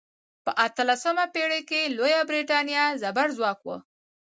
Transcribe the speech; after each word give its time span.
په 0.45 0.51
اتلسمه 0.67 1.25
پیړۍ 1.33 1.61
کې 1.69 1.93
لویه 1.97 2.21
بریتانیا 2.29 2.83
زبرځواک 3.01 3.59
وه. 3.63 3.77